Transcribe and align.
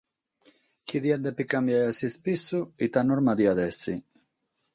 Si 0.87 1.01
diat 1.03 1.21
dèvere 1.25 1.51
cambiare 1.53 1.91
a 1.91 1.97
s’ispissu, 1.99 2.59
ite 2.87 2.99
norma 3.11 3.33
diat 3.39 3.59
èssere? 3.69 4.01